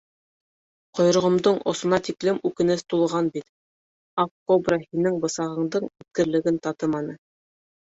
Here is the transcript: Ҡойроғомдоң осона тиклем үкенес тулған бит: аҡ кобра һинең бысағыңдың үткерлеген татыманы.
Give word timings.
Ҡойроғомдоң 0.99 1.59
осона 1.73 1.99
тиклем 2.07 2.41
үкенес 2.51 2.83
тулған 2.95 3.31
бит: 3.37 3.47
аҡ 4.27 4.35
кобра 4.49 4.83
һинең 4.89 5.25
бысағыңдың 5.29 5.91
үткерлеген 5.95 6.65
татыманы. 6.69 7.21